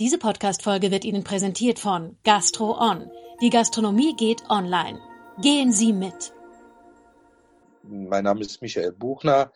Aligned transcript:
Diese 0.00 0.18
Podcast-Folge 0.18 0.90
wird 0.90 1.04
Ihnen 1.04 1.22
präsentiert 1.22 1.78
von 1.78 2.16
Gastro 2.24 2.76
On. 2.80 3.08
Die 3.40 3.48
Gastronomie 3.48 4.16
geht 4.16 4.42
online. 4.50 4.98
Gehen 5.40 5.70
Sie 5.70 5.92
mit. 5.92 6.32
Mein 7.84 8.24
Name 8.24 8.40
ist 8.40 8.60
Michael 8.60 8.90
Buchner. 8.90 9.52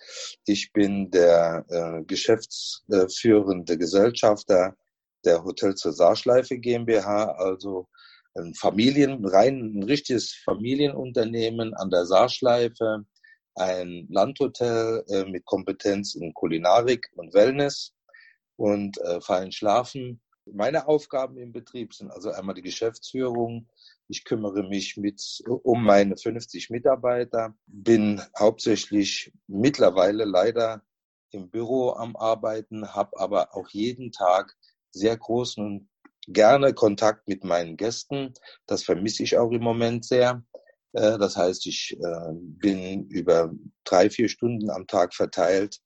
Ich 0.47 0.73
bin 0.73 1.11
der 1.11 1.65
äh, 1.69 2.05
geschäftsführende 2.05 3.77
Gesellschafter 3.77 4.77
der 5.25 5.43
Hotel 5.43 5.75
zur 5.75 5.93
Saarschleife 5.93 6.57
GmbH, 6.57 7.33
also 7.33 7.89
ein 8.37 8.55
Familien, 8.55 9.27
rein 9.27 9.59
ein 9.75 9.83
richtiges 9.83 10.35
Familienunternehmen 10.45 11.75
an 11.75 11.91
der 11.91 12.07
Saarschleife, 12.07 13.05
ein 13.57 14.07
Landhotel 14.09 15.03
äh, 15.09 15.25
mit 15.25 15.45
Kompetenz 15.45 16.15
in 16.15 16.33
Kulinarik 16.33 17.09
und 17.17 17.35
Wellness 17.35 17.93
und 18.55 18.99
äh, 18.99 19.21
fein 19.21 19.51
Schlafen. 19.51 20.21
Meine 20.53 20.89
Aufgaben 20.89 21.37
im 21.39 21.53
Betrieb 21.53 21.95
sind 21.95 22.11
also 22.11 22.31
einmal 22.31 22.55
die 22.55 22.63
Geschäftsführung. 22.63 23.69
Ich 24.09 24.25
kümmere 24.25 24.63
mich 24.69 24.97
mit 24.97 25.43
um 25.47 25.85
meine 25.85 26.17
50 26.17 26.71
Mitarbeiter, 26.71 27.55
bin 27.67 28.23
hauptsächlich 28.39 29.33
mittlerweile 29.47 30.25
leider 30.25 30.83
im 31.31 31.51
Büro 31.51 31.91
am 31.91 32.17
Arbeiten, 32.17 32.95
habe 32.95 33.19
aber 33.19 33.55
auch 33.55 33.69
jeden 33.71 34.13
Tag 34.13 34.57
sehr 34.91 35.17
großen 35.17 35.65
und 35.65 35.89
gerne 36.27 36.75
Kontakt 36.75 37.29
mit 37.29 37.45
meinen 37.45 37.77
Gästen. 37.77 38.33
Das 38.67 38.83
vermisse 38.85 39.23
ich 39.23 39.37
auch 39.37 39.51
im 39.51 39.63
Moment 39.63 40.05
sehr. 40.05 40.43
Äh, 40.93 41.19
das 41.19 41.37
heißt, 41.37 41.67
ich 41.67 41.97
äh, 42.01 42.33
bin 42.33 43.07
über 43.09 43.53
drei, 43.85 44.11
vier 44.11 44.29
Stunden 44.29 44.71
am 44.71 44.87
Tag 44.87 45.15
verteilt 45.15 45.81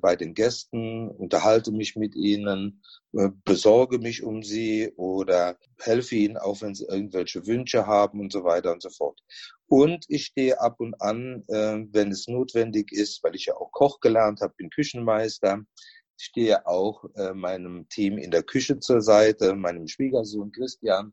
bei 0.00 0.16
den 0.16 0.34
Gästen, 0.34 1.08
unterhalte 1.08 1.72
mich 1.72 1.96
mit 1.96 2.14
ihnen, 2.14 2.82
besorge 3.44 3.98
mich 3.98 4.22
um 4.22 4.42
sie 4.42 4.92
oder 4.96 5.56
helfe 5.78 6.14
ihnen, 6.14 6.36
auch 6.36 6.62
wenn 6.62 6.74
sie 6.74 6.86
irgendwelche 6.86 7.46
Wünsche 7.46 7.86
haben 7.86 8.20
und 8.20 8.32
so 8.32 8.44
weiter 8.44 8.72
und 8.72 8.82
so 8.82 8.90
fort. 8.90 9.20
Und 9.66 10.04
ich 10.08 10.26
stehe 10.26 10.60
ab 10.60 10.76
und 10.78 11.00
an, 11.00 11.44
wenn 11.48 12.10
es 12.10 12.28
notwendig 12.28 12.92
ist, 12.92 13.24
weil 13.24 13.34
ich 13.34 13.46
ja 13.46 13.56
auch 13.56 13.72
Koch 13.72 14.00
gelernt 14.00 14.40
habe, 14.40 14.54
bin 14.56 14.70
Küchenmeister, 14.70 15.62
stehe 16.16 16.66
auch 16.66 17.04
meinem 17.34 17.88
Team 17.88 18.18
in 18.18 18.30
der 18.30 18.44
Küche 18.44 18.78
zur 18.78 19.00
Seite, 19.00 19.54
meinem 19.54 19.88
Schwiegersohn 19.88 20.52
Christian, 20.52 21.12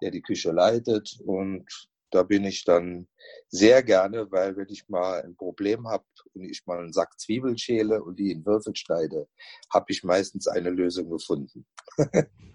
der 0.00 0.10
die 0.10 0.22
Küche 0.22 0.50
leitet 0.52 1.20
und 1.24 1.66
da 2.10 2.22
bin 2.22 2.44
ich 2.44 2.64
dann 2.64 3.08
sehr 3.48 3.82
gerne, 3.82 4.30
weil 4.30 4.56
wenn 4.56 4.68
ich 4.68 4.88
mal 4.88 5.22
ein 5.22 5.36
Problem 5.36 5.88
habe 5.88 6.04
und 6.34 6.44
ich 6.44 6.66
mal 6.66 6.78
einen 6.78 6.92
Sack 6.92 7.18
Zwiebeln 7.18 7.58
schäle 7.58 8.02
und 8.02 8.18
die 8.18 8.32
in 8.32 8.44
Würfel 8.44 8.74
schneide, 8.74 9.28
habe 9.72 9.86
ich 9.88 10.04
meistens 10.04 10.46
eine 10.48 10.70
Lösung 10.70 11.10
gefunden. 11.10 11.66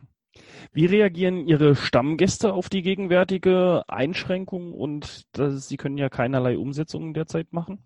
Wie 0.72 0.86
reagieren 0.86 1.48
Ihre 1.48 1.76
Stammgäste 1.76 2.54
auf 2.54 2.70
die 2.70 2.81
gegenwärtige 2.81 3.84
Einschränkung 3.88 4.74
und 4.74 5.26
das, 5.34 5.68
Sie 5.68 5.78
können 5.78 5.98
ja 5.98 6.09
keinerlei 6.09 6.58
Umsetzungen 6.58 7.14
derzeit 7.14 7.54
machen? 7.54 7.84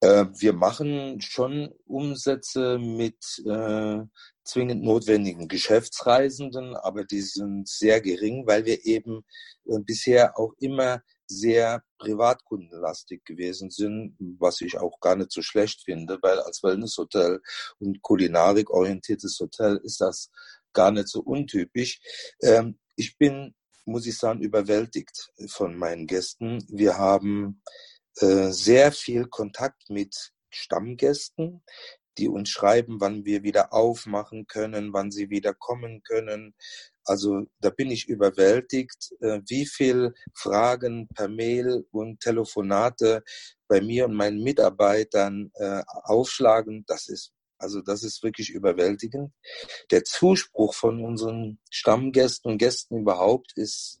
Äh, 0.00 0.26
wir 0.38 0.52
machen 0.52 1.20
schon 1.20 1.72
Umsätze 1.86 2.78
mit 2.78 3.42
äh, 3.46 4.00
zwingend 4.44 4.82
notwendigen 4.82 5.48
Geschäftsreisenden, 5.48 6.76
aber 6.76 7.04
die 7.04 7.20
sind 7.20 7.68
sehr 7.68 8.00
gering, 8.00 8.46
weil 8.46 8.64
wir 8.64 8.84
eben 8.84 9.24
äh, 9.66 9.78
bisher 9.78 10.38
auch 10.38 10.52
immer 10.58 11.02
sehr 11.26 11.82
privatkundenlastig 11.98 13.24
gewesen 13.24 13.70
sind, 13.70 14.16
was 14.38 14.60
ich 14.60 14.78
auch 14.78 15.00
gar 15.00 15.16
nicht 15.16 15.32
so 15.32 15.42
schlecht 15.42 15.82
finde, 15.84 16.18
weil 16.22 16.38
als 16.40 16.62
Wellnesshotel 16.62 17.40
und 17.78 18.02
kulinarikorientiertes 18.02 19.38
Hotel 19.40 19.80
ist 19.82 20.00
das 20.00 20.30
gar 20.72 20.90
nicht 20.90 21.08
so 21.08 21.20
untypisch. 21.20 22.00
Ähm, 22.42 22.78
ich 22.96 23.16
bin, 23.18 23.54
muss 23.84 24.06
ich 24.06 24.18
sagen, 24.18 24.40
überwältigt 24.40 25.32
von 25.48 25.76
meinen 25.76 26.06
Gästen. 26.06 26.64
Wir 26.68 26.98
haben 26.98 27.62
äh, 28.16 28.50
sehr 28.50 28.92
viel 28.92 29.26
Kontakt 29.26 29.88
mit 29.88 30.32
Stammgästen, 30.50 31.62
die 32.18 32.28
uns 32.28 32.50
schreiben, 32.50 33.00
wann 33.00 33.24
wir 33.24 33.42
wieder 33.42 33.72
aufmachen 33.72 34.46
können, 34.46 34.92
wann 34.92 35.10
sie 35.10 35.30
wieder 35.30 35.54
kommen 35.54 36.02
können. 36.02 36.54
Also 37.04 37.46
da 37.60 37.70
bin 37.70 37.90
ich 37.90 38.08
überwältigt, 38.08 39.12
äh, 39.20 39.40
wie 39.46 39.66
viel 39.66 40.14
Fragen 40.34 41.08
per 41.14 41.28
Mail 41.28 41.84
und 41.90 42.20
Telefonate 42.20 43.22
bei 43.66 43.80
mir 43.80 44.04
und 44.04 44.14
meinen 44.14 44.42
Mitarbeitern 44.42 45.50
äh, 45.54 45.82
aufschlagen. 45.86 46.84
Das 46.86 47.08
ist 47.08 47.32
also 47.62 47.80
das 47.80 48.02
ist 48.02 48.24
wirklich 48.24 48.50
überwältigend. 48.50 49.32
Der 49.92 50.02
Zuspruch 50.02 50.74
von 50.74 51.04
unseren 51.04 51.60
Stammgästen 51.70 52.50
und 52.50 52.58
Gästen 52.58 52.98
überhaupt 52.98 53.52
ist 53.54 54.00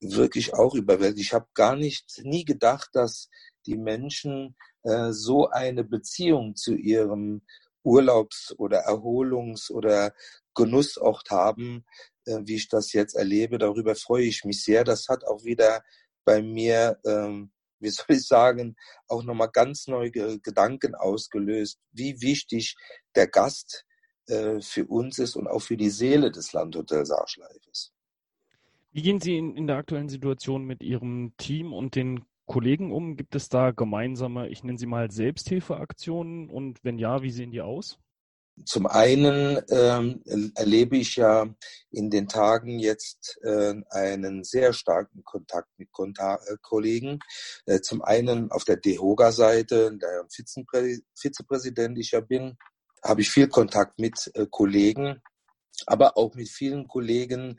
wirklich 0.00 0.52
auch 0.52 0.74
überwältigt. 0.74 1.26
Ich 1.26 1.32
habe 1.32 1.46
gar 1.54 1.74
nicht, 1.74 2.20
nie 2.22 2.44
gedacht, 2.44 2.90
dass 2.92 3.30
die 3.66 3.78
Menschen 3.78 4.56
äh, 4.82 5.12
so 5.12 5.48
eine 5.48 5.84
Beziehung 5.84 6.56
zu 6.56 6.74
ihrem 6.74 7.42
Urlaubs- 7.84 8.54
oder 8.58 8.86
Erholungs- 8.86 9.70
oder 9.70 10.12
Genussort 10.54 11.30
haben, 11.30 11.84
äh, 12.26 12.38
wie 12.42 12.56
ich 12.56 12.68
das 12.68 12.92
jetzt 12.92 13.14
erlebe. 13.14 13.58
Darüber 13.58 13.94
freue 13.94 14.24
ich 14.24 14.44
mich 14.44 14.62
sehr. 14.62 14.84
Das 14.84 15.08
hat 15.08 15.24
auch 15.24 15.44
wieder 15.44 15.82
bei 16.24 16.42
mir, 16.42 16.98
ähm, 17.04 17.50
wie 17.80 17.90
soll 17.90 18.06
ich 18.16 18.26
sagen, 18.26 18.76
auch 19.08 19.24
nochmal 19.24 19.50
ganz 19.50 19.86
neue 19.88 20.10
Gedanken 20.10 20.94
ausgelöst, 20.94 21.78
wie 21.90 22.20
wichtig 22.20 22.76
der 23.16 23.26
Gast 23.26 23.84
äh, 24.26 24.60
für 24.60 24.86
uns 24.86 25.18
ist 25.18 25.36
und 25.36 25.48
auch 25.48 25.60
für 25.60 25.76
die 25.76 25.90
Seele 25.90 26.30
des 26.30 26.52
Landhotels 26.52 27.10
Arschleif 27.10 27.66
ist. 27.70 27.92
Wie 28.92 29.02
gehen 29.02 29.20
Sie 29.20 29.38
in, 29.38 29.56
in 29.56 29.66
der 29.66 29.76
aktuellen 29.76 30.10
Situation 30.10 30.64
mit 30.64 30.82
Ihrem 30.82 31.34
Team 31.38 31.72
und 31.72 31.96
den 31.96 32.24
Kollegen 32.52 32.92
um? 32.92 33.16
Gibt 33.16 33.34
es 33.34 33.48
da 33.48 33.70
gemeinsame, 33.70 34.50
ich 34.50 34.62
nenne 34.62 34.78
sie 34.78 34.84
mal 34.84 35.10
Selbsthilfeaktionen 35.10 36.50
und 36.50 36.84
wenn 36.84 36.98
ja, 36.98 37.22
wie 37.22 37.30
sehen 37.30 37.50
die 37.50 37.62
aus? 37.62 37.98
Zum 38.66 38.86
einen 38.86 39.58
ähm, 39.70 40.22
erlebe 40.54 40.98
ich 40.98 41.16
ja 41.16 41.46
in 41.90 42.10
den 42.10 42.28
Tagen 42.28 42.78
jetzt 42.78 43.40
äh, 43.42 43.72
einen 43.88 44.44
sehr 44.44 44.74
starken 44.74 45.24
Kontakt 45.24 45.70
mit 45.78 45.90
Konta 45.92 46.34
äh, 46.34 46.56
Kollegen. 46.60 47.20
Äh, 47.64 47.80
zum 47.80 48.02
einen 48.02 48.50
auf 48.50 48.64
der 48.64 48.76
DEHOGA-Seite, 48.76 49.96
der 49.96 50.26
Vizepräsident 51.14 51.98
ich 51.98 52.10
ja 52.10 52.20
bin, 52.20 52.58
habe 53.02 53.22
ich 53.22 53.30
viel 53.30 53.48
Kontakt 53.48 53.98
mit 53.98 54.30
äh, 54.34 54.46
Kollegen, 54.50 55.22
aber 55.86 56.16
auch 56.16 56.34
mit 56.34 56.48
vielen 56.48 56.86
Kollegen, 56.86 57.58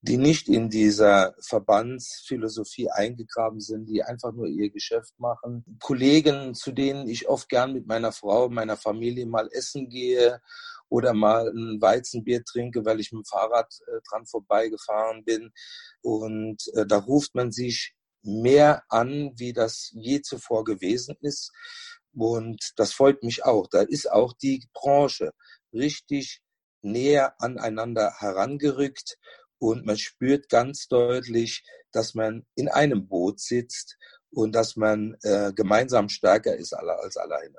die 0.00 0.16
nicht 0.16 0.48
in 0.48 0.68
dieser 0.68 1.34
Verbandsphilosophie 1.40 2.90
eingegraben 2.90 3.60
sind, 3.60 3.86
die 3.86 4.02
einfach 4.02 4.32
nur 4.32 4.46
ihr 4.46 4.70
Geschäft 4.70 5.18
machen. 5.18 5.64
Kollegen, 5.80 6.54
zu 6.54 6.72
denen 6.72 7.08
ich 7.08 7.28
oft 7.28 7.48
gern 7.48 7.72
mit 7.72 7.86
meiner 7.86 8.12
Frau, 8.12 8.48
meiner 8.48 8.76
Familie 8.76 9.26
mal 9.26 9.48
essen 9.52 9.88
gehe 9.88 10.40
oder 10.88 11.14
mal 11.14 11.48
ein 11.48 11.80
Weizenbier 11.80 12.44
trinke, 12.44 12.84
weil 12.84 13.00
ich 13.00 13.12
mit 13.12 13.24
dem 13.24 13.24
Fahrrad 13.24 13.72
äh, 13.86 14.00
dran 14.08 14.26
vorbeigefahren 14.26 15.24
bin. 15.24 15.52
Und 16.02 16.62
äh, 16.74 16.86
da 16.86 16.98
ruft 16.98 17.34
man 17.34 17.50
sich 17.50 17.94
mehr 18.22 18.82
an, 18.88 19.32
wie 19.36 19.52
das 19.52 19.90
je 19.94 20.20
zuvor 20.22 20.64
gewesen 20.64 21.16
ist. 21.20 21.52
Und 22.14 22.72
das 22.76 22.92
freut 22.92 23.22
mich 23.22 23.44
auch. 23.44 23.66
Da 23.66 23.82
ist 23.82 24.10
auch 24.10 24.32
die 24.34 24.64
Branche 24.72 25.32
richtig 25.72 26.42
näher 26.84 27.34
aneinander 27.40 28.14
herangerückt 28.18 29.18
und 29.58 29.86
man 29.86 29.96
spürt 29.96 30.48
ganz 30.48 30.88
deutlich, 30.88 31.64
dass 31.92 32.14
man 32.14 32.44
in 32.54 32.68
einem 32.68 33.08
Boot 33.08 33.40
sitzt 33.40 33.96
und 34.30 34.54
dass 34.54 34.76
man 34.76 35.16
äh, 35.22 35.52
gemeinsam 35.54 36.08
stärker 36.08 36.56
ist 36.56 36.72
als 36.72 37.16
alleine. 37.16 37.58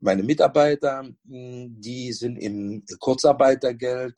Meine 0.00 0.22
Mitarbeiter, 0.22 1.08
hm, 1.26 1.80
die 1.80 2.12
sind 2.12 2.36
im 2.36 2.84
Kurzarbeitergeld. 3.00 4.14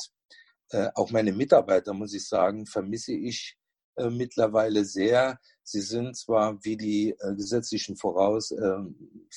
Äh, 0.70 0.88
auch 0.94 1.10
meine 1.10 1.32
Mitarbeiter, 1.32 1.94
muss 1.94 2.12
ich 2.12 2.28
sagen, 2.28 2.66
vermisse 2.66 3.12
ich 3.12 3.56
äh, 3.96 4.10
mittlerweile 4.10 4.84
sehr. 4.84 5.38
Sie 5.62 5.80
sind 5.80 6.16
zwar 6.16 6.58
wie 6.64 6.76
die 6.76 7.10
äh, 7.18 7.34
gesetzlichen 7.34 7.96
Voraus 7.96 8.50
ähm, 8.50 9.30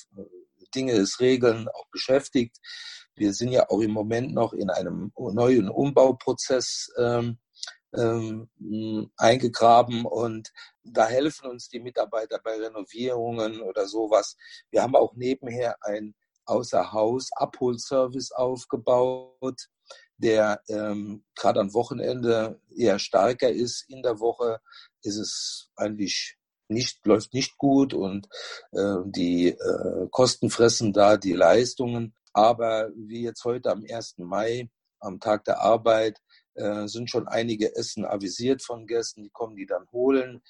Dinge 0.73 0.94
es 0.94 1.19
regeln, 1.19 1.67
auch 1.67 1.88
beschäftigt, 1.91 2.57
wir 3.19 3.33
sind 3.33 3.51
ja 3.51 3.69
auch 3.69 3.81
im 3.81 3.92
Moment 3.92 4.33
noch 4.33 4.54
in 4.54 4.69
einem 4.69 5.12
neuen 5.16 5.69
Umbauprozess 5.69 6.92
ähm, 6.98 7.38
ähm, 7.95 8.50
eingegraben 9.18 10.06
und 10.06 10.51
da 10.83 11.07
helfen 11.07 11.50
uns 11.50 11.69
die 11.69 11.80
Mitarbeiter 11.80 12.39
bei 12.44 12.56
Renovierungen 12.56 13.62
oder 13.62 13.88
sowas. 13.88 14.38
Wir 14.71 14.81
haben 14.81 14.95
auch 14.95 15.16
nebenher 15.16 15.75
ein 15.81 16.16
Außerhaus-Abholservice 16.45 18.31
aufgebaut, 18.31 19.68
der 20.18 20.62
ähm, 20.68 21.24
gerade 21.36 21.60
am 21.60 21.74
Wochenende 21.74 22.60
eher 22.75 23.00
stärker 23.00 23.51
ist. 23.51 23.86
In 23.89 24.01
der 24.01 24.19
Woche 24.19 24.60
ist 25.01 25.18
es 25.18 25.69
eigentlich 25.75 26.38
nicht, 26.68 27.06
läuft 27.06 27.33
nicht 27.33 27.57
gut 27.57 27.94
und 27.94 28.27
äh, 28.71 28.98
die 29.06 29.50
äh, 29.50 30.07
Kosten 30.12 30.50
fressen 30.50 30.94
da 30.94 31.18
die 31.18 31.33
Leistungen. 31.33 32.16
Aber 32.33 32.89
wie 32.95 33.23
jetzt 33.23 33.43
heute 33.43 33.71
am 33.71 33.83
1. 33.89 34.17
Mai 34.17 34.69
am 34.99 35.19
Tag 35.19 35.45
der 35.45 35.61
Arbeit 35.61 36.19
äh, 36.55 36.87
sind 36.87 37.09
schon 37.09 37.27
einige 37.27 37.75
Essen 37.75 38.05
avisiert 38.05 38.61
von 38.61 38.85
Gästen, 38.85 39.23
die 39.23 39.29
kommen 39.29 39.55
die 39.55 39.65
dann 39.65 39.87
holen. 39.91 40.41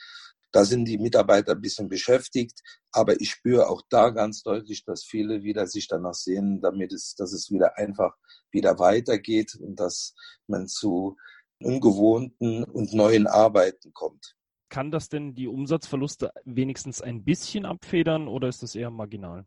Da 0.51 0.65
sind 0.65 0.85
die 0.85 0.97
Mitarbeiter 0.97 1.51
ein 1.51 1.61
bisschen 1.61 1.89
beschäftigt, 1.89 2.61
aber 2.91 3.21
ich 3.21 3.29
spüre 3.29 3.69
auch 3.69 3.83
da 3.89 4.09
ganz 4.09 4.41
deutlich, 4.41 4.83
dass 4.83 5.03
viele 5.03 5.43
wieder 5.43 5.67
sich 5.67 5.87
danach 5.87 6.15
sehen, 6.15 6.59
damit 6.61 6.91
es, 6.91 7.13
dass 7.15 7.33
es 7.33 7.51
wieder 7.51 7.77
einfach 7.77 8.15
wieder 8.51 8.79
weitergeht 8.79 9.55
und 9.55 9.79
dass 9.79 10.15
man 10.47 10.67
zu 10.67 11.17
ungewohnten 11.61 12.63
und 12.63 12.93
neuen 12.93 13.27
Arbeiten 13.27 13.93
kommt. 13.93 14.35
Kann 14.69 14.91
das 14.91 15.09
denn 15.09 15.35
die 15.35 15.47
Umsatzverluste 15.47 16.31
wenigstens 16.45 17.01
ein 17.01 17.23
bisschen 17.23 17.65
abfedern 17.65 18.27
oder 18.27 18.47
ist 18.47 18.63
das 18.63 18.75
eher 18.75 18.91
marginal? 18.91 19.45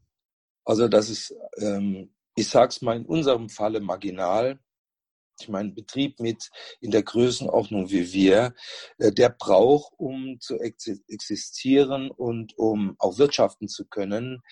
Also 0.64 0.88
das 0.88 1.10
ist, 1.10 1.34
ähm, 1.58 2.14
ich 2.34 2.48
sage 2.48 2.68
es 2.68 2.82
mal 2.82 2.96
in 2.96 3.06
unserem 3.06 3.48
Falle 3.48 3.80
marginal. 3.80 4.58
Ich 5.40 5.48
meine, 5.48 5.72
Betrieb 5.72 6.20
mit 6.20 6.50
in 6.80 6.90
der 6.90 7.02
Größenordnung 7.02 7.90
wie 7.90 8.12
wir, 8.12 8.54
äh, 8.98 9.12
der 9.12 9.30
braucht, 9.30 9.92
um 9.96 10.38
zu 10.40 10.58
existieren 10.58 12.10
und 12.10 12.56
um 12.58 12.94
auch 12.98 13.18
wirtschaften 13.18 13.66
zu 13.66 13.86
können, 13.86 14.42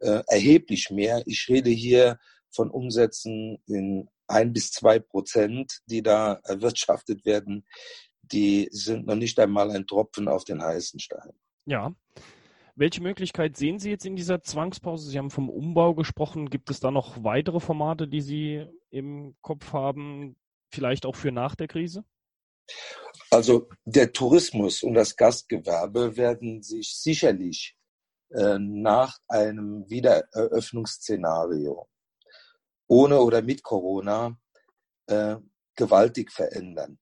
äh, 0.00 0.22
erheblich 0.26 0.90
mehr. 0.90 1.22
Ich 1.26 1.46
rede 1.48 1.70
hier 1.70 2.18
von 2.50 2.70
Umsätzen 2.70 3.62
in 3.66 4.08
ein 4.26 4.52
bis 4.52 4.72
zwei 4.72 4.98
Prozent, 4.98 5.80
die 5.86 6.02
da 6.02 6.40
erwirtschaftet 6.44 7.24
werden, 7.24 7.66
die 8.22 8.68
sind 8.70 9.06
noch 9.06 9.16
nicht 9.16 9.38
einmal 9.38 9.70
ein 9.70 9.86
Tropfen 9.86 10.28
auf 10.28 10.44
den 10.44 10.62
heißen 10.62 11.00
Stein. 11.00 11.32
Ja. 11.66 11.94
Welche 12.80 13.02
Möglichkeit 13.02 13.58
sehen 13.58 13.78
Sie 13.78 13.90
jetzt 13.90 14.06
in 14.06 14.16
dieser 14.16 14.42
Zwangspause? 14.42 15.10
Sie 15.10 15.18
haben 15.18 15.30
vom 15.30 15.50
Umbau 15.50 15.94
gesprochen. 15.94 16.48
Gibt 16.48 16.70
es 16.70 16.80
da 16.80 16.90
noch 16.90 17.22
weitere 17.22 17.60
Formate, 17.60 18.08
die 18.08 18.22
Sie 18.22 18.66
im 18.88 19.36
Kopf 19.42 19.74
haben, 19.74 20.34
vielleicht 20.72 21.04
auch 21.04 21.14
für 21.14 21.30
nach 21.30 21.54
der 21.56 21.68
Krise? 21.68 22.06
Also 23.30 23.68
der 23.84 24.12
Tourismus 24.12 24.82
und 24.82 24.94
das 24.94 25.14
Gastgewerbe 25.14 26.16
werden 26.16 26.62
sich 26.62 26.96
sicherlich 26.96 27.76
äh, 28.30 28.58
nach 28.58 29.18
einem 29.28 29.84
Wiedereröffnungsszenario 29.90 31.86
ohne 32.86 33.20
oder 33.20 33.42
mit 33.42 33.62
Corona 33.62 34.38
äh, 35.06 35.36
gewaltig 35.74 36.32
verändern. 36.32 36.98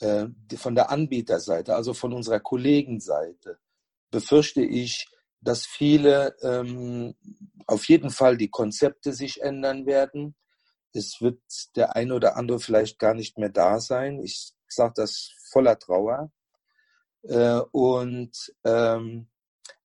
Äh, 0.00 0.28
von 0.56 0.74
der 0.74 0.88
Anbieterseite, 0.88 1.74
also 1.74 1.92
von 1.92 2.14
unserer 2.14 2.40
Kollegenseite, 2.40 3.58
befürchte 4.14 4.62
ich, 4.62 5.08
dass 5.40 5.66
viele 5.66 6.36
ähm, 6.40 7.16
auf 7.66 7.88
jeden 7.88 8.10
Fall 8.10 8.36
die 8.36 8.48
Konzepte 8.48 9.12
sich 9.12 9.42
ändern 9.42 9.86
werden. 9.86 10.36
Es 10.92 11.20
wird 11.20 11.40
der 11.74 11.96
eine 11.96 12.14
oder 12.14 12.36
andere 12.36 12.60
vielleicht 12.60 13.00
gar 13.00 13.14
nicht 13.14 13.38
mehr 13.38 13.48
da 13.48 13.80
sein. 13.80 14.20
Ich 14.22 14.52
sage 14.68 14.92
das 14.94 15.32
voller 15.50 15.76
Trauer. 15.80 16.30
Äh, 17.24 17.58
und 17.72 18.30
ähm, 18.64 19.28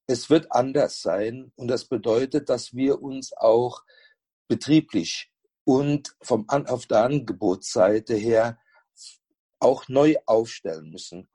es 0.05 0.29
wird 0.29 0.51
anders 0.51 1.01
sein. 1.01 1.51
Und 1.55 1.67
das 1.69 1.85
bedeutet, 1.85 2.49
dass 2.49 2.75
wir 2.75 3.01
uns 3.01 3.33
auch 3.33 3.83
betrieblich 4.47 5.31
und 5.63 6.15
vom 6.21 6.45
An 6.49 6.67
auf 6.67 6.85
der 6.85 7.01
Angebotsseite 7.03 8.13
her 8.13 8.59
auch 9.59 9.87
neu 9.87 10.17
aufstellen 10.27 10.91
müssen. 10.91 11.29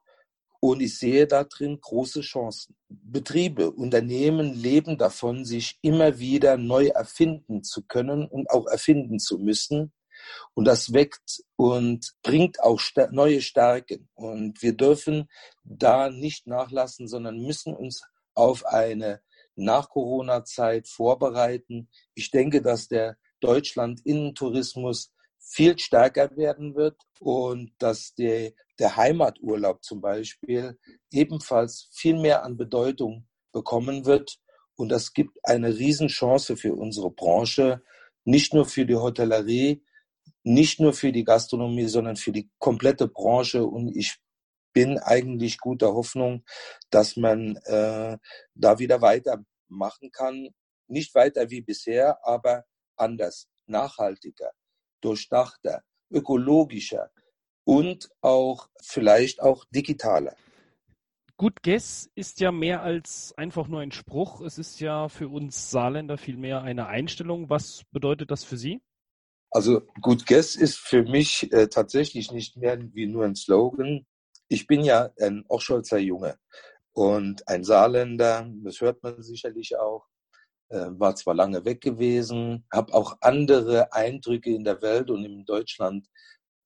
Und 0.67 0.81
ich 0.81 0.97
sehe 0.97 1.27
da 1.27 1.43
drin 1.43 1.79
große 1.79 2.21
Chancen. 2.21 2.75
Betriebe, 2.89 3.69
Unternehmen 3.69 4.55
leben 4.55 4.97
davon, 4.97 5.45
sich 5.45 5.77
immer 5.83 6.17
wieder 6.17 6.57
neu 6.57 6.87
erfinden 6.87 7.63
zu 7.63 7.83
können 7.83 8.25
und 8.25 8.49
auch 8.49 8.65
erfinden 8.65 9.19
zu 9.19 9.37
müssen. 9.37 9.93
Und 10.55 10.65
das 10.65 10.91
weckt 10.91 11.43
und 11.55 12.15
bringt 12.23 12.59
auch 12.61 12.81
neue 13.11 13.41
Stärken. 13.41 14.09
Und 14.15 14.63
wir 14.63 14.73
dürfen 14.73 15.29
da 15.63 16.09
nicht 16.09 16.47
nachlassen, 16.47 17.07
sondern 17.07 17.37
müssen 17.37 17.75
uns 17.75 18.01
auf 18.33 18.65
eine 18.65 19.21
Nach-Corona-Zeit 19.53 20.87
vorbereiten. 20.87 21.89
Ich 22.15 22.31
denke, 22.31 22.63
dass 22.63 22.87
der 22.87 23.17
Deutschland-Innentourismus 23.39 25.11
viel 25.37 25.77
stärker 25.77 26.35
werden 26.35 26.73
wird 26.73 26.97
und 27.19 27.71
dass 27.77 28.15
der, 28.15 28.53
der 28.79 28.95
Heimaturlaub 28.95 29.83
zum 29.83 30.01
Beispiel 30.01 30.77
ebenfalls 31.11 31.89
viel 31.93 32.19
mehr 32.19 32.43
an 32.43 32.57
Bedeutung 32.57 33.27
bekommen 33.51 34.05
wird. 34.05 34.37
Und 34.75 34.89
das 34.89 35.13
gibt 35.13 35.37
eine 35.43 35.77
Riesenchance 35.77 36.57
für 36.57 36.73
unsere 36.73 37.11
Branche, 37.11 37.81
nicht 38.25 38.53
nur 38.53 38.65
für 38.65 38.85
die 38.85 38.95
Hotellerie, 38.95 39.83
nicht 40.43 40.79
nur 40.79 40.93
für 40.93 41.11
die 41.11 41.23
Gastronomie, 41.23 41.87
sondern 41.87 42.17
für 42.17 42.31
die 42.31 42.49
komplette 42.59 43.07
Branche. 43.07 43.65
Und 43.65 43.95
ich 43.95 44.17
bin 44.73 44.99
eigentlich 44.99 45.59
guter 45.59 45.93
Hoffnung, 45.93 46.43
dass 46.89 47.15
man 47.15 47.55
äh, 47.65 48.17
da 48.53 48.79
wieder 48.79 49.01
weitermachen 49.01 50.11
kann. 50.11 50.49
Nicht 50.87 51.15
weiter 51.15 51.49
wie 51.49 51.61
bisher, 51.61 52.19
aber 52.27 52.65
anders, 52.97 53.47
nachhaltiger 53.65 54.51
durchdachter, 55.01 55.83
ökologischer 56.09 57.11
und 57.65 58.09
auch 58.21 58.69
vielleicht 58.81 59.41
auch 59.41 59.65
digitaler. 59.65 60.35
Gut 61.37 61.61
Guess 61.63 62.09
ist 62.15 62.39
ja 62.39 62.53
mehr 62.53 62.81
als 62.81 63.33
einfach 63.35 63.67
nur 63.67 63.81
ein 63.81 63.91
Spruch. 63.91 64.39
Es 64.39 64.57
ist 64.57 64.79
ja 64.79 65.09
für 65.09 65.27
uns 65.27 65.69
Saarländer 65.69 66.17
vielmehr 66.17 66.61
eine 66.61 66.87
Einstellung. 66.87 67.49
Was 67.49 67.83
bedeutet 67.91 68.31
das 68.31 68.45
für 68.45 68.55
Sie? 68.55 68.81
Also 69.51 69.81
Good 70.01 70.25
Guess 70.27 70.55
ist 70.55 70.77
für 70.77 71.03
mich 71.03 71.51
äh, 71.51 71.67
tatsächlich 71.67 72.31
nicht 72.31 72.55
mehr 72.55 72.79
wie 72.93 73.05
nur 73.05 73.25
ein 73.25 73.35
Slogan. 73.35 74.05
Ich 74.47 74.65
bin 74.67 74.81
ja 74.81 75.09
ein 75.19 75.43
Ochscholzer 75.49 75.97
Junge 75.97 76.37
und 76.93 77.45
ein 77.47 77.65
Saarländer, 77.65 78.49
das 78.63 78.79
hört 78.79 79.03
man 79.03 79.21
sicherlich 79.21 79.77
auch. 79.77 80.05
Äh, 80.69 80.87
war 80.91 81.15
zwar 81.15 81.35
lange 81.35 81.65
weg 81.65 81.81
gewesen, 81.81 82.65
habe 82.71 82.93
auch 82.93 83.17
andere 83.21 83.91
Eindrücke 83.93 84.53
in 84.53 84.63
der 84.63 84.81
Welt 84.81 85.09
und 85.11 85.23
in 85.25 85.45
Deutschland 85.45 86.07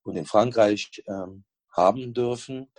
und 0.03 0.15
in 0.15 0.25
Frankreich 0.25 1.03
ähm, 1.07 1.43
haben 1.71 2.13
dürfen. 2.13 2.71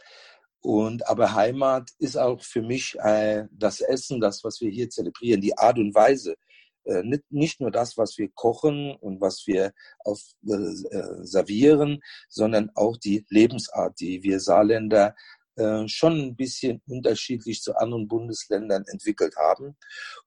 Und 0.62 1.08
aber 1.08 1.34
Heimat 1.34 1.90
ist 1.98 2.16
auch 2.16 2.42
für 2.42 2.62
mich 2.62 2.96
äh, 2.98 3.46
das 3.50 3.80
Essen, 3.80 4.20
das, 4.20 4.44
was 4.44 4.60
wir 4.60 4.70
hier 4.70 4.90
zelebrieren, 4.90 5.40
die 5.40 5.56
Art 5.56 5.78
und 5.78 5.94
Weise. 5.94 6.36
Äh, 6.84 7.02
nicht, 7.02 7.24
nicht 7.30 7.60
nur 7.60 7.70
das, 7.70 7.96
was 7.96 8.18
wir 8.18 8.28
kochen 8.34 8.94
und 8.96 9.20
was 9.20 9.46
wir 9.46 9.72
auf, 10.00 10.20
äh, 10.46 10.52
äh 10.52 11.24
servieren, 11.24 12.00
sondern 12.28 12.70
auch 12.74 12.96
die 12.96 13.24
Lebensart, 13.28 13.98
die 14.00 14.22
wir 14.22 14.40
Saarländer 14.40 15.14
äh, 15.56 15.88
schon 15.88 16.18
ein 16.20 16.36
bisschen 16.36 16.80
unterschiedlich 16.86 17.62
zu 17.62 17.74
anderen 17.76 18.08
Bundesländern 18.08 18.84
entwickelt 18.86 19.36
haben. 19.36 19.76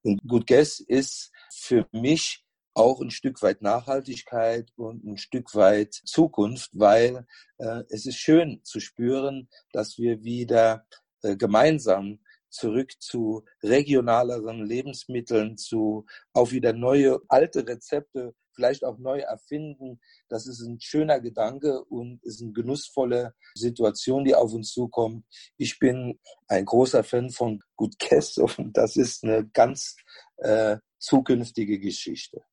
Und 0.02 0.22
Good 0.28 0.48
Guess 0.48 0.80
ist 0.80 1.32
für 1.52 1.88
mich 1.92 2.43
auch 2.74 3.02
ein 3.02 3.12
Stück 3.12 3.42
weit 3.42 3.62
Nachhaltigkeit 3.62 4.72
und 4.76 5.04
ein 5.06 5.18
Stück 5.18 5.54
weit 5.56 5.94
Zukunft, 5.94 6.72
weil 6.74 7.26
äh, 7.58 7.84
es 7.90 8.06
ist 8.06 8.18
schön 8.18 8.62
zu 8.64 8.80
spüren, 8.80 9.50
dass 9.72 9.98
wir 9.98 10.24
wieder 10.24 10.86
äh, 11.22 11.36
gemeinsam 11.36 12.20
zurück 12.50 12.92
zu 13.00 13.44
regionaleren 13.64 14.64
Lebensmitteln, 14.64 15.58
zu 15.58 16.06
auch 16.34 16.52
wieder 16.52 16.74
neue 16.74 17.20
alte 17.28 17.68
Rezepte 17.68 18.36
vielleicht 18.54 18.84
auch 18.84 18.98
neu 19.00 19.20
erfinden. 19.20 20.00
Das 20.30 20.48
ist 20.48 20.62
ein 20.62 20.80
schöner 20.80 21.20
Gedanke 21.20 21.84
und 21.86 22.24
ist 22.24 22.42
eine 22.42 22.52
genussvolle 22.52 23.34
Situation, 23.56 24.24
die 24.24 24.36
auf 24.36 24.54
uns 24.54 24.72
zukommt. 24.72 25.26
Ich 25.58 25.80
bin 25.80 26.20
ein 26.48 26.66
großer 26.66 27.04
Fan 27.04 27.32
von 27.32 27.62
Gut 27.76 27.98
Kess 28.00 28.38
und 28.58 28.78
das 28.78 28.96
ist 28.96 29.24
eine 29.24 29.48
ganz 29.50 29.96
äh, 30.38 30.78
zukünftige 31.00 31.80
Geschichte. 31.80 32.44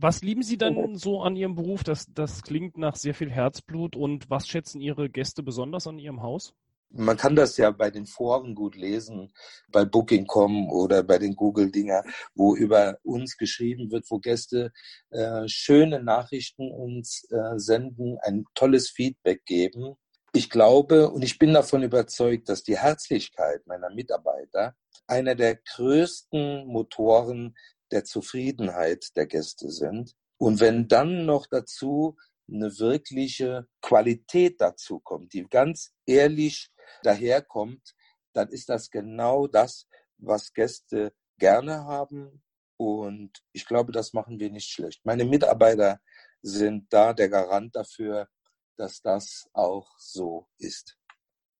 Was 0.00 0.22
lieben 0.22 0.44
Sie 0.44 0.56
denn 0.56 0.96
so 0.96 1.22
an 1.22 1.34
Ihrem 1.34 1.56
Beruf? 1.56 1.82
Das, 1.82 2.06
das 2.14 2.42
klingt 2.42 2.78
nach 2.78 2.94
sehr 2.94 3.14
viel 3.14 3.32
Herzblut. 3.32 3.96
Und 3.96 4.30
was 4.30 4.46
schätzen 4.46 4.80
Ihre 4.80 5.10
Gäste 5.10 5.42
besonders 5.42 5.88
an 5.88 5.98
Ihrem 5.98 6.22
Haus? 6.22 6.54
Man 6.90 7.16
kann 7.16 7.34
das 7.34 7.56
ja 7.56 7.72
bei 7.72 7.90
den 7.90 8.06
Foren 8.06 8.54
gut 8.54 8.76
lesen, 8.76 9.32
bei 9.72 9.84
Booking.com 9.84 10.70
oder 10.70 11.02
bei 11.02 11.18
den 11.18 11.34
Google-Dinger, 11.34 12.04
wo 12.36 12.54
über 12.54 12.98
uns 13.02 13.36
geschrieben 13.36 13.90
wird, 13.90 14.06
wo 14.08 14.20
Gäste 14.20 14.70
äh, 15.10 15.48
schöne 15.48 16.00
Nachrichten 16.00 16.70
uns 16.70 17.26
äh, 17.30 17.58
senden, 17.58 18.18
ein 18.22 18.44
tolles 18.54 18.90
Feedback 18.90 19.44
geben. 19.46 19.96
Ich 20.32 20.48
glaube 20.48 21.10
und 21.10 21.24
ich 21.24 21.38
bin 21.38 21.52
davon 21.54 21.82
überzeugt, 21.82 22.48
dass 22.48 22.62
die 22.62 22.78
Herzlichkeit 22.78 23.66
meiner 23.66 23.90
Mitarbeiter 23.90 24.76
einer 25.08 25.34
der 25.34 25.56
größten 25.56 26.66
Motoren 26.66 27.56
der 27.90 28.04
Zufriedenheit 28.04 29.16
der 29.16 29.26
Gäste 29.26 29.70
sind. 29.70 30.14
Und 30.38 30.60
wenn 30.60 30.88
dann 30.88 31.26
noch 31.26 31.46
dazu 31.46 32.16
eine 32.50 32.78
wirkliche 32.78 33.66
Qualität 33.82 34.60
dazu 34.60 35.00
kommt, 35.00 35.32
die 35.32 35.44
ganz 35.44 35.92
ehrlich 36.06 36.70
daherkommt, 37.02 37.94
dann 38.32 38.48
ist 38.48 38.68
das 38.68 38.90
genau 38.90 39.46
das, 39.46 39.86
was 40.16 40.52
Gäste 40.52 41.12
gerne 41.38 41.84
haben. 41.84 42.42
Und 42.76 43.42
ich 43.52 43.66
glaube, 43.66 43.92
das 43.92 44.12
machen 44.12 44.38
wir 44.38 44.50
nicht 44.50 44.70
schlecht. 44.70 45.04
Meine 45.04 45.24
Mitarbeiter 45.24 46.00
sind 46.42 46.92
da 46.92 47.12
der 47.12 47.28
Garant 47.28 47.74
dafür, 47.74 48.28
dass 48.76 49.02
das 49.02 49.48
auch 49.52 49.90
so 49.98 50.48
ist. 50.58 50.96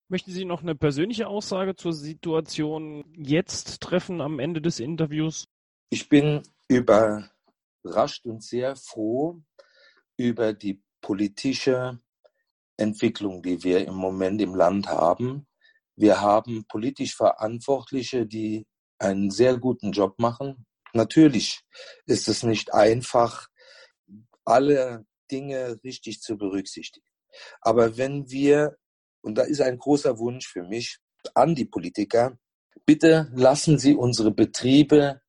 Möchten 0.08 0.30
Sie 0.30 0.44
noch 0.44 0.62
eine 0.62 0.74
persönliche 0.74 1.26
Aussage 1.26 1.74
zur 1.76 1.92
Situation 1.92 3.04
jetzt 3.14 3.80
treffen 3.82 4.20
am 4.20 4.38
Ende 4.38 4.62
des 4.62 4.80
Interviews? 4.80 5.48
Ich 5.90 6.10
bin 6.10 6.42
überrascht 6.68 8.26
und 8.26 8.42
sehr 8.42 8.76
froh 8.76 9.40
über 10.18 10.52
die 10.52 10.82
politische 11.00 11.98
Entwicklung, 12.76 13.42
die 13.42 13.62
wir 13.64 13.86
im 13.86 13.94
Moment 13.94 14.42
im 14.42 14.54
Land 14.54 14.88
haben. 14.88 15.46
Wir 15.96 16.20
haben 16.20 16.66
politisch 16.68 17.16
Verantwortliche, 17.16 18.26
die 18.26 18.66
einen 18.98 19.30
sehr 19.30 19.56
guten 19.56 19.92
Job 19.92 20.18
machen. 20.18 20.66
Natürlich 20.92 21.60
ist 22.04 22.28
es 22.28 22.42
nicht 22.42 22.74
einfach, 22.74 23.48
alle 24.44 25.06
Dinge 25.30 25.78
richtig 25.84 26.20
zu 26.20 26.36
berücksichtigen. 26.36 27.06
Aber 27.62 27.96
wenn 27.96 28.30
wir, 28.30 28.76
und 29.22 29.36
da 29.36 29.42
ist 29.42 29.62
ein 29.62 29.78
großer 29.78 30.18
Wunsch 30.18 30.48
für 30.48 30.64
mich 30.64 30.98
an 31.34 31.54
die 31.54 31.66
Politiker, 31.66 32.38
bitte 32.84 33.30
lassen 33.34 33.78
Sie 33.78 33.94
unsere 33.94 34.30
Betriebe 34.30 35.22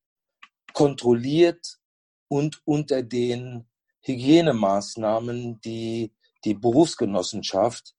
kontrolliert 0.72 1.78
und 2.28 2.60
unter 2.64 3.02
den 3.02 3.68
Hygienemaßnahmen, 4.02 5.60
die 5.60 6.12
die 6.44 6.54
Berufsgenossenschaft 6.54 7.94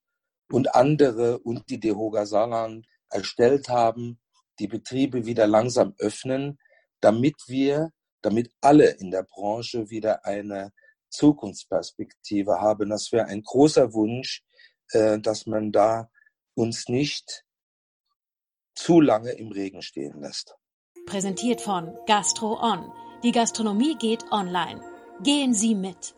und 0.50 0.74
andere 0.74 1.38
und 1.38 1.68
die 1.70 1.78
Dehoga 1.78 2.26
Saarland 2.26 2.86
erstellt 3.08 3.68
haben, 3.68 4.20
die 4.58 4.68
Betriebe 4.68 5.26
wieder 5.26 5.46
langsam 5.46 5.94
öffnen, 5.98 6.58
damit 7.00 7.36
wir, 7.46 7.90
damit 8.20 8.52
alle 8.60 8.90
in 8.90 9.10
der 9.10 9.22
Branche 9.22 9.90
wieder 9.90 10.24
eine 10.24 10.72
Zukunftsperspektive 11.10 12.60
haben. 12.60 12.90
Das 12.90 13.12
wäre 13.12 13.26
ein 13.26 13.42
großer 13.42 13.92
Wunsch, 13.92 14.42
äh, 14.90 15.18
dass 15.18 15.46
man 15.46 15.72
da 15.72 16.10
uns 16.54 16.88
nicht 16.88 17.44
zu 18.74 19.00
lange 19.00 19.32
im 19.32 19.52
Regen 19.52 19.82
stehen 19.82 20.20
lässt. 20.20 20.56
Präsentiert 21.12 21.60
von 21.60 21.92
Gastro 22.06 22.58
On. 22.58 22.90
Die 23.22 23.32
Gastronomie 23.32 23.96
geht 23.96 24.24
online. 24.32 24.80
Gehen 25.22 25.52
Sie 25.52 25.74
mit. 25.74 26.14